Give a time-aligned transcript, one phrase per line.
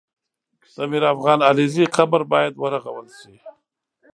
[0.75, 3.35] د میرافغان علیزي قبر باید ورغول سي